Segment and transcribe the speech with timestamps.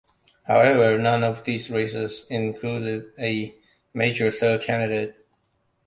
[0.47, 3.53] However, none of these races included a
[3.93, 5.15] major third candidate.